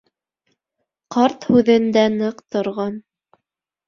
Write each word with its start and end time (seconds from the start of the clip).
Ҡарт 1.15 1.45
һүҙендә 1.49 2.05
ныҡ 2.13 2.41
торған. 2.57 2.97